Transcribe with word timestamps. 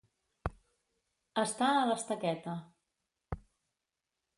Estar 1.43 1.69
a 1.75 1.85
l'estaqueta. 1.91 2.59